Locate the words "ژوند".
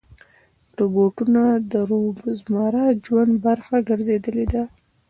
3.05-3.31